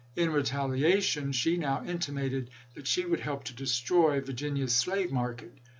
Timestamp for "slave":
4.75-5.11